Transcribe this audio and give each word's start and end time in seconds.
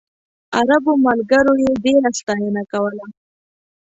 عربو 0.57 0.93
ملګرو 1.05 1.53
یې 1.63 1.71
ډېره 1.83 2.09
ستاینه 2.19 2.63
کوله. 2.71 3.05